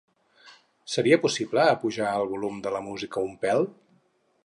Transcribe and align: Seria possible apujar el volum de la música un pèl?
Seria 0.93 1.19
possible 1.27 1.67
apujar 1.75 2.09
el 2.23 2.27
volum 2.35 2.59
de 2.67 2.75
la 2.79 2.85
música 2.91 3.27
un 3.31 3.41
pèl? 3.47 3.67